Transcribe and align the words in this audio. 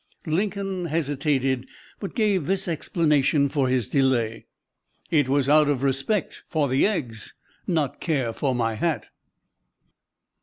Lincoln 0.25 0.85
hesitated, 0.85 1.67
but 1.99 2.15
gave 2.15 2.47
this 2.47 2.67
explanation 2.67 3.49
for 3.49 3.67
his 3.67 3.87
delay: 3.87 4.47
"It 5.11 5.29
was 5.29 5.47
out 5.47 5.69
of 5.69 5.83
respect 5.83 6.41
for 6.49 6.67
the 6.67 6.87
eggs 6.87 7.35
not 7.67 7.99
care 8.01 8.33
for 8.33 8.55
my 8.55 8.73
hat!" 8.73 9.11